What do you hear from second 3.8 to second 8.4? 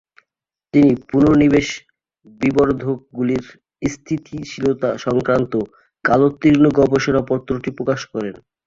স্থিতিশীলতা সংক্রান্ত কালোত্তীর্ণ গবেষণাপত্রটি প্রকাশ করেন।